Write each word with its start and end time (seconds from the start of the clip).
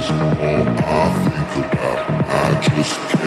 is 0.00 0.10
all 0.10 0.64
I 0.96 1.44
think 1.52 1.72
about. 1.72 2.00
I 2.28 2.60
just 2.62 3.19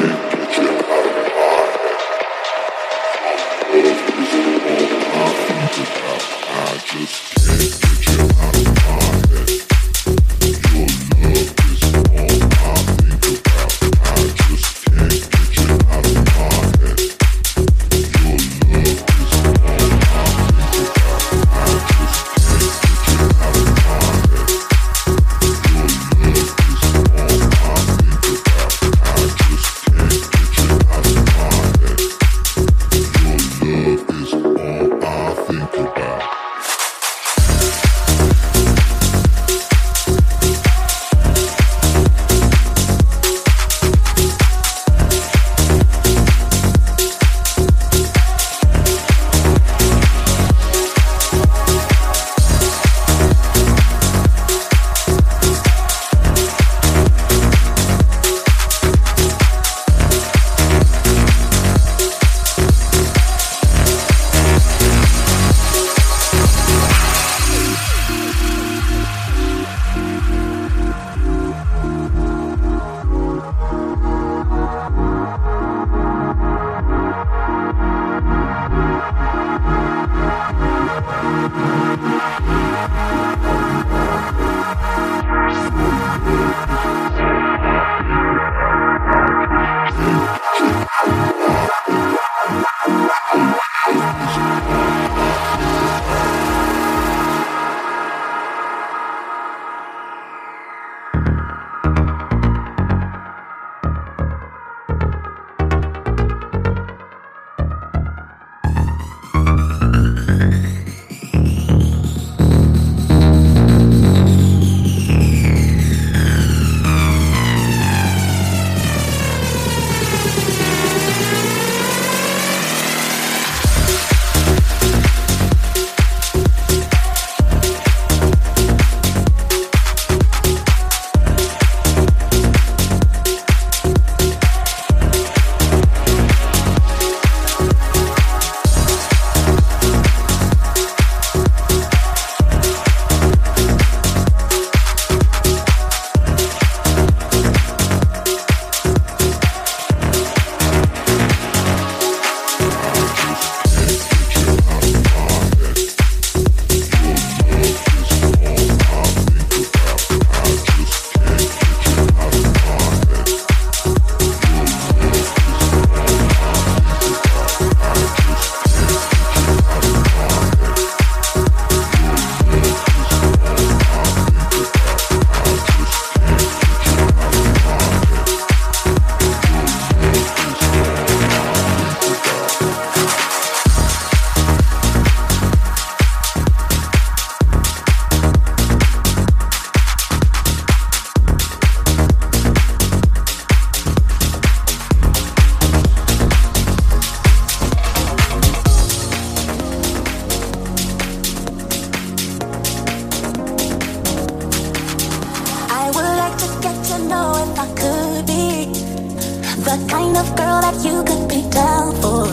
the 209.73 209.87
kind 209.87 210.15
of 210.17 210.27
girl 210.35 210.59
that 210.61 210.77
you 210.85 210.95
could 211.07 211.27
be 211.27 211.41
down 211.49 211.89
for. 212.01 212.25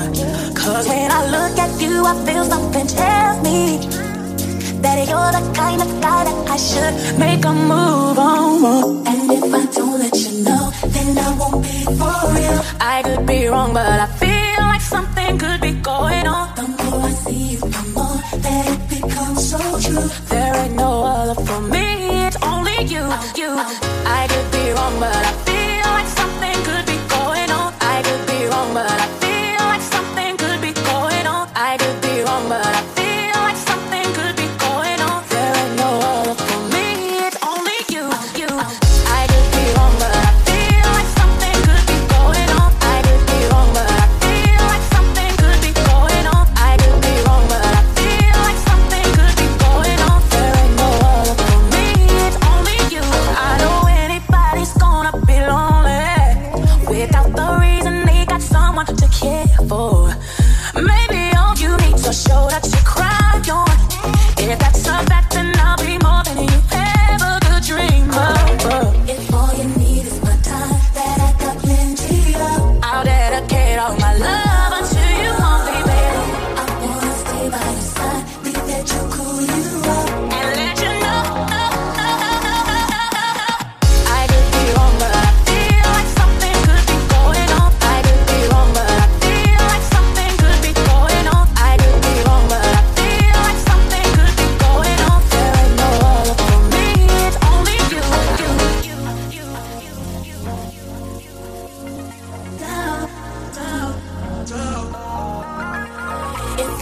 Cause 0.61 0.87
when 0.89 1.11
I 1.11 1.23
look 1.35 1.55
at 1.65 1.73
you, 1.81 2.05
I 2.05 2.15
feel 2.27 2.45
something 2.45 2.87
tells 2.87 3.39
me 3.47 3.79
that 4.85 4.97
you're 5.11 5.33
the 5.39 5.45
kind 5.55 5.81
of 5.81 5.89
guy 6.03 6.25
that 6.29 6.39
I 6.55 6.59
should 6.69 6.95
make 7.19 7.43
a 7.45 7.55
move 7.73 8.19
on. 8.19 9.07
And 9.07 9.33
if 9.39 9.55
I 9.61 9.65
don't 9.77 9.99
let 10.03 10.15
you 10.25 10.33
know, 10.47 10.65
then 10.95 11.19
I 11.27 11.29
won't 11.41 11.63
be 11.65 11.79
for 11.99 12.17
real. 12.37 12.61
I 12.95 13.03
could 13.07 13.25
be 13.27 13.47
wrong, 13.47 13.73
but 13.73 13.99
I 14.07 14.09
feel 14.23 14.61
like 14.73 14.83
something 14.83 15.39
could 15.39 15.61
be 15.63 15.73
going 15.93 16.27
on. 16.27 16.47
The 16.57 16.67
more 16.77 17.01
I 17.11 17.13
see 17.25 17.43
you, 17.53 17.61
the 17.61 17.85
more 17.97 18.19
that 18.45 18.65
it 18.75 18.83
becomes 18.97 19.51
so 19.51 19.61
true. 19.85 20.09
There 20.29 20.55
ain't 20.63 20.75
no 20.75 20.93
other 21.05 21.37
for 21.47 21.61
me, 21.63 22.27
it's 22.27 22.37
only 22.43 22.77
you, 22.93 23.05
you. 23.41 23.90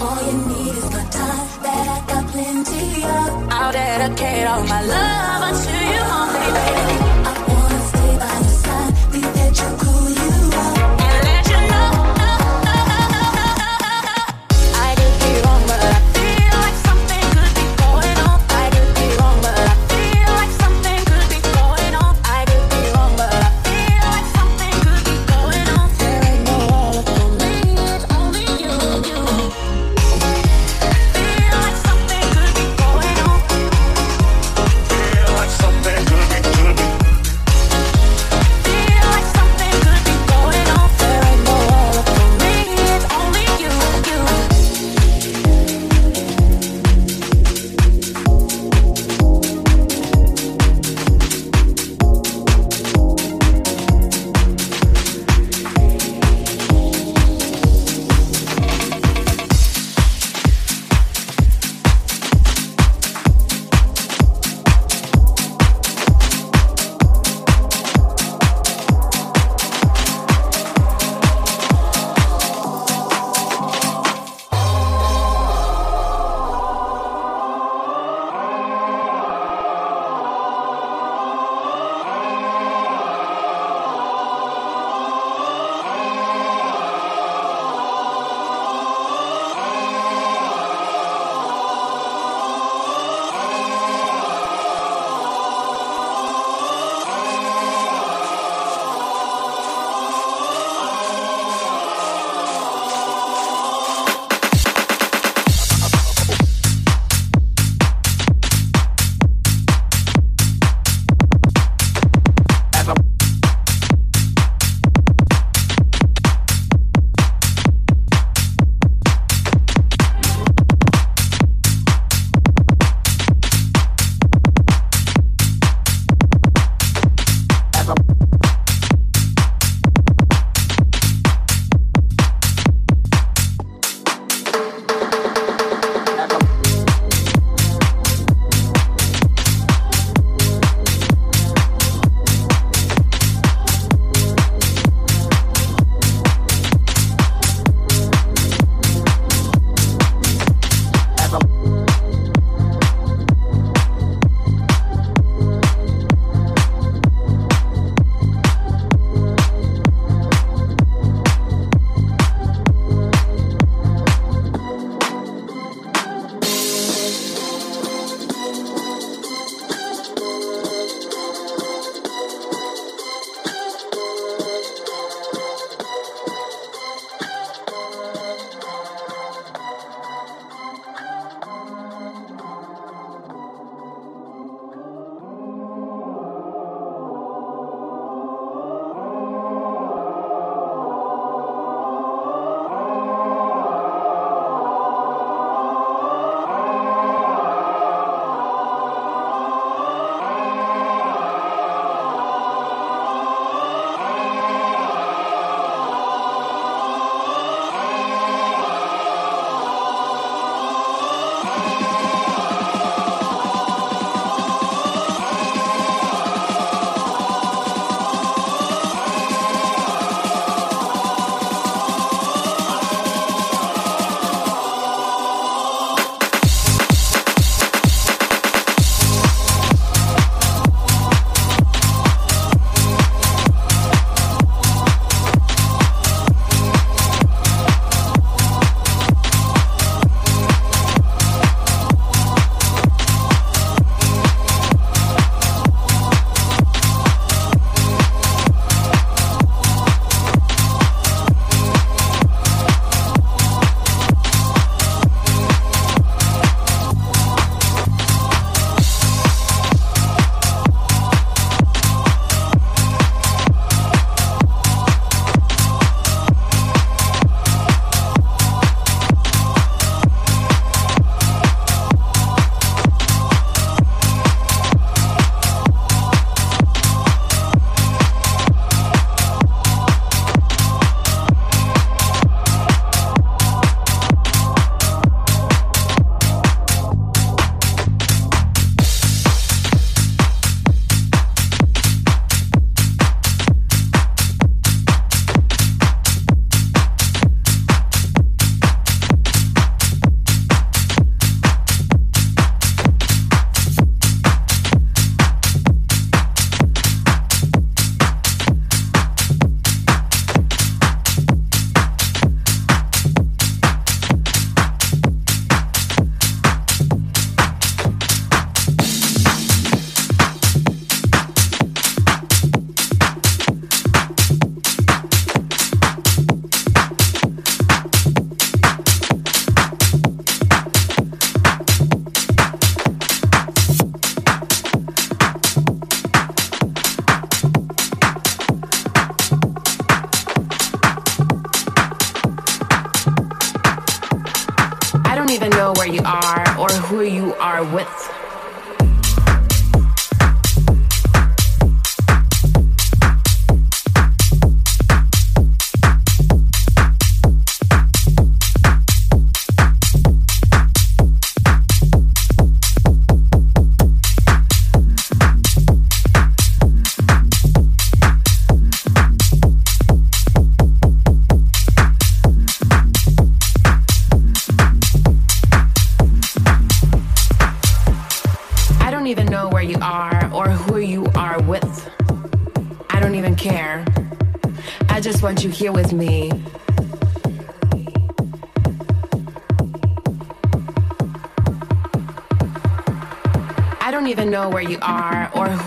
All 0.01 0.23
you 0.23 0.39
need 0.47 0.75
is 0.77 0.91
my 0.91 1.05
time 1.11 1.63
that 1.63 1.87
I 1.89 2.07
got 2.07 2.27
plenty 2.31 3.03
of. 3.03 3.49
I'll 3.51 3.73
dedicate 3.73 4.47
all 4.47 4.63
my 4.65 4.83
love. 4.83 5.38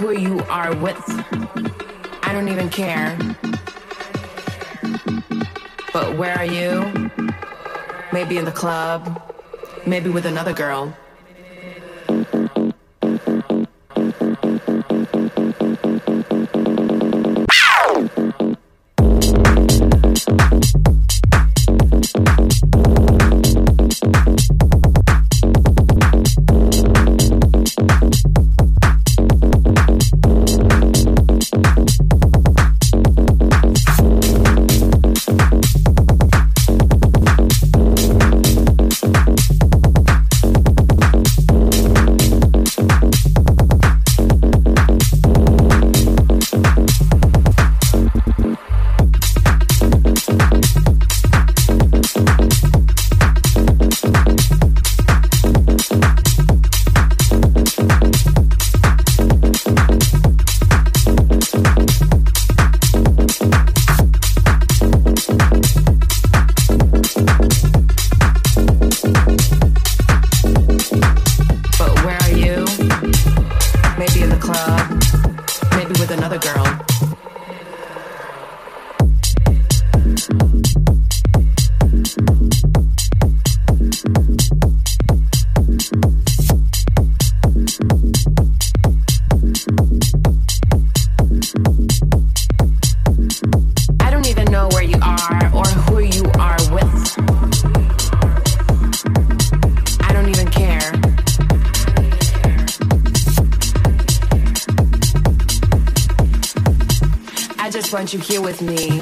Who 0.01 0.17
you 0.17 0.39
are 0.49 0.75
with. 0.77 0.99
I 2.23 2.33
don't 2.33 2.49
even 2.49 2.69
care. 2.71 3.15
But 5.93 6.17
where 6.17 6.35
are 6.35 6.45
you? 6.45 7.11
Maybe 8.11 8.39
in 8.39 8.45
the 8.45 8.51
club, 8.51 9.21
maybe 9.85 10.09
with 10.09 10.25
another 10.25 10.53
girl. 10.53 10.97
You 108.13 108.19
here 108.19 108.41
with 108.41 108.62
me? 108.62 109.02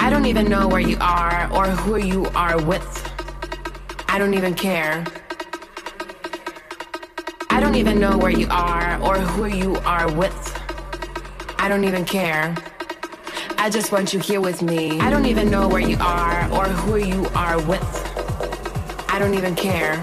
I 0.00 0.10
don't 0.10 0.26
even 0.26 0.48
know 0.48 0.66
where 0.66 0.80
you 0.80 0.96
are 1.00 1.48
or 1.52 1.66
who 1.68 1.96
you 1.96 2.26
are 2.34 2.60
with. 2.60 3.12
I 4.08 4.18
don't 4.18 4.34
even 4.34 4.54
care. 4.54 5.04
I 7.48 7.60
don't 7.60 7.76
even 7.76 8.00
know 8.00 8.18
where 8.18 8.32
you 8.32 8.48
are 8.50 9.00
or 9.02 9.18
who 9.18 9.46
you 9.46 9.76
are 9.84 10.10
with. 10.12 10.60
I 11.58 11.68
don't 11.68 11.84
even 11.84 12.04
care. 12.04 12.56
I 13.60 13.68
just 13.68 13.92
want 13.92 14.14
you 14.14 14.20
here 14.20 14.40
with 14.40 14.62
me. 14.62 14.98
I 15.00 15.10
don't 15.10 15.26
even 15.26 15.50
know 15.50 15.68
where 15.68 15.82
you 15.82 15.98
are 16.00 16.50
or 16.50 16.64
who 16.64 16.96
you 16.96 17.26
are 17.34 17.60
with. 17.60 17.84
I 19.06 19.18
don't 19.18 19.34
even 19.34 19.54
care. 19.54 20.02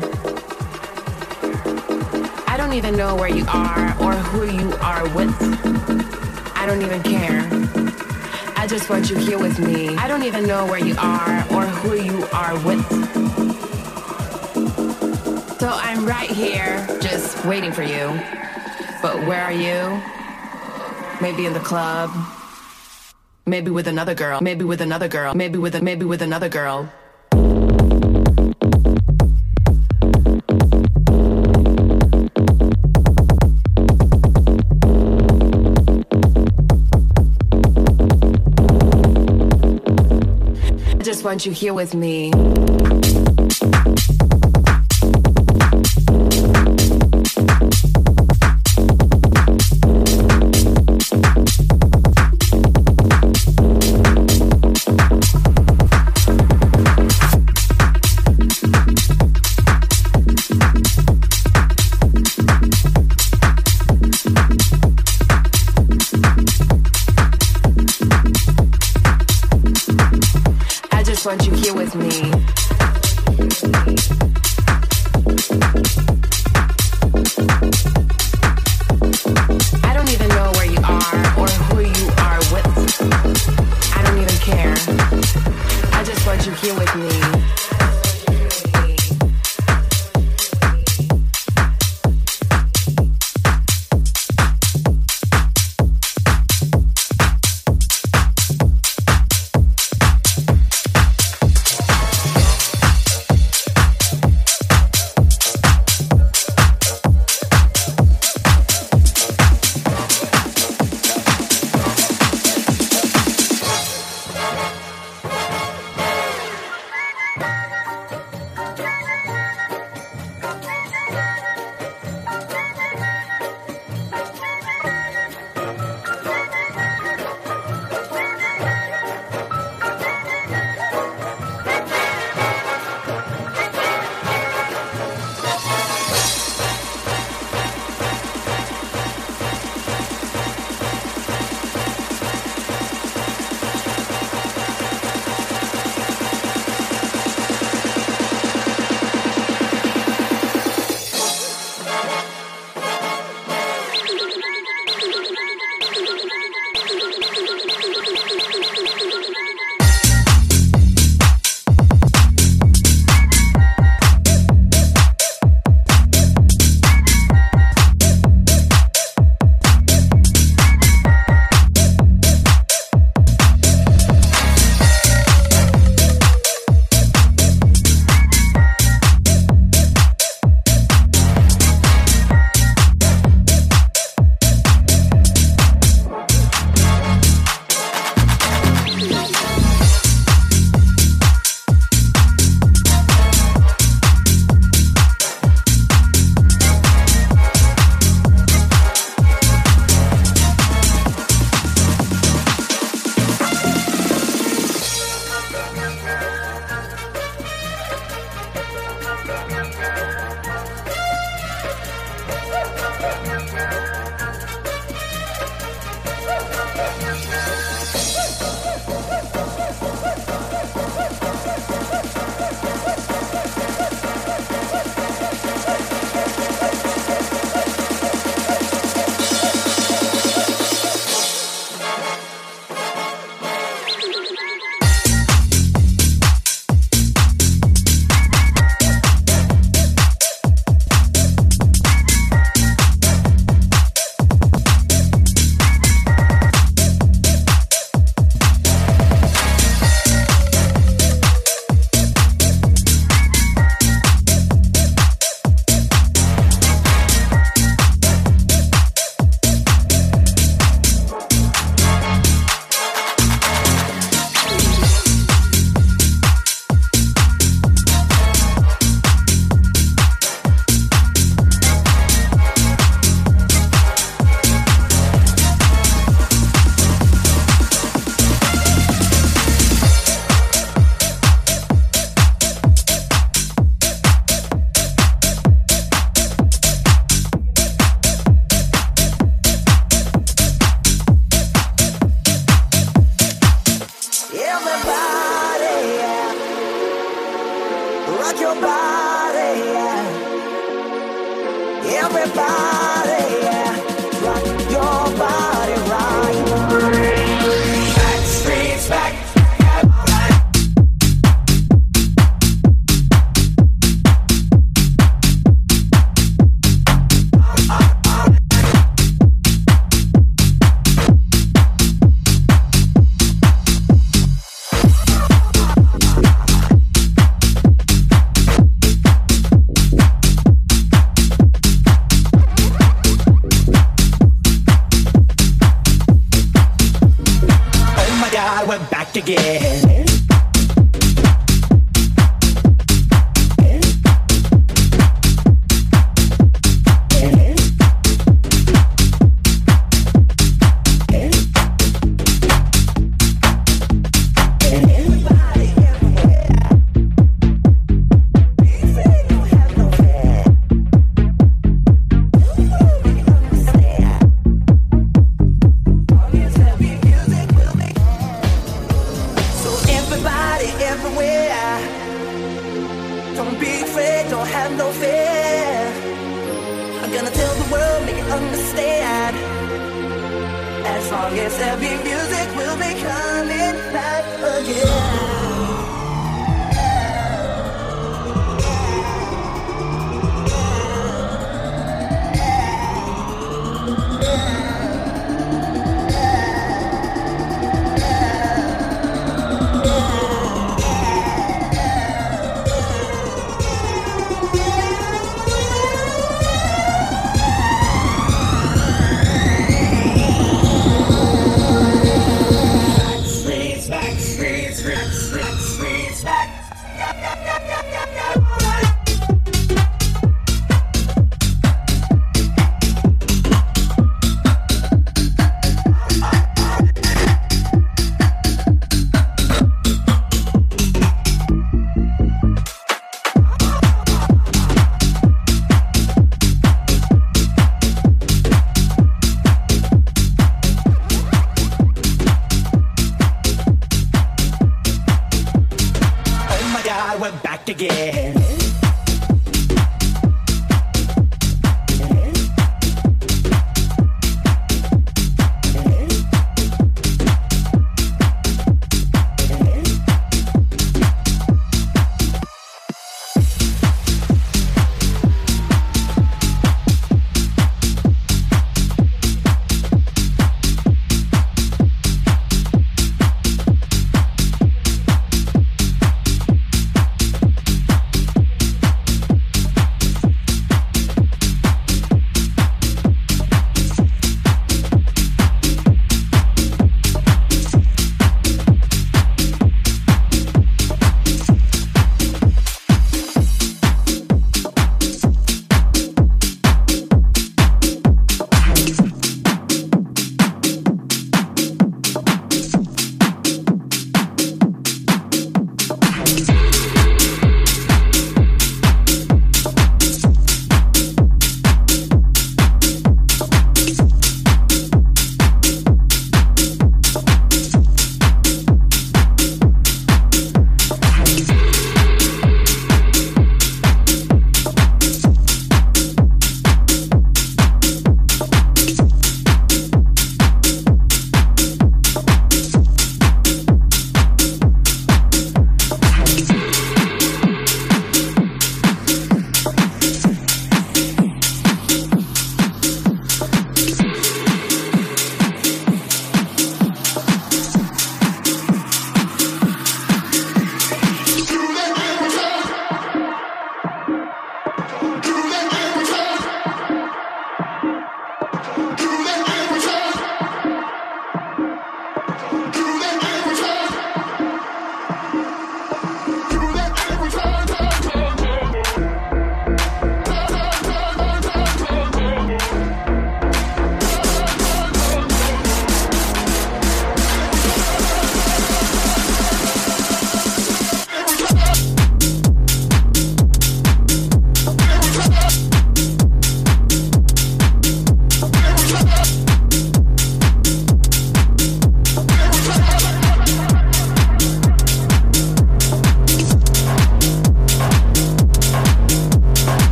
I 2.48 2.54
don't 2.56 2.74
even 2.74 2.96
know 2.96 3.15
where 3.15 3.32
you 3.32 3.46
are 3.48 4.00
or 4.00 4.13
who 4.13 4.46
you 4.46 4.74
are 4.76 5.10
with. 5.15 5.36
I 6.56 6.67
don't 6.67 6.84
even 6.84 7.02
care. 7.02 7.50
I 8.56 8.67
just 8.67 8.91
want 8.91 9.10
you 9.10 9.17
here 9.17 9.39
with 9.39 9.58
me. 9.58 9.98
I 9.98 10.08
don't 10.08 10.24
even 10.24 10.46
know 10.46 10.67
where 10.67 10.86
you 10.86 10.93
are 11.00 11.39
or 11.52 11.65
who 11.65 11.96
you 11.96 12.28
are 12.34 12.54
with. 12.63 12.88
So 15.60 15.70
I'm 15.74 16.06
right 16.06 16.30
here, 16.30 16.86
just 17.02 17.43
waiting 17.43 17.72
for 17.72 17.82
you. 17.82 18.22
But 19.02 19.26
where 19.26 19.41
are 19.41 19.52
you? 19.52 20.00
Maybe 21.20 21.48
in 21.48 21.54
the 21.54 21.60
club 21.60 22.12
Maybe 23.47 23.71
with 23.71 23.88
another 23.88 24.13
girl. 24.13 24.41
Maybe 24.41 24.65
with 24.65 24.81
another 24.81 25.07
girl. 25.07 25.33
Maybe 25.33 25.57
with 25.57 25.73
a 25.75 25.81
maybe 25.81 26.03
with 26.03 26.21
another 26.21 26.49
girl. 26.49 26.91
I 40.89 41.03
just 41.03 41.23
want 41.23 41.45
you 41.45 41.53
here 41.53 41.73
with 41.73 41.95
me. 41.95 42.33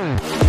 hmm 0.00 0.39